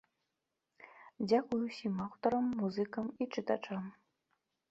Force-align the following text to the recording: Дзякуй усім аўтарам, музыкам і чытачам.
Дзякуй 1.29 1.61
усім 1.67 1.95
аўтарам, 2.05 2.45
музыкам 2.61 3.05
і 3.25 3.27
чытачам. 3.35 3.83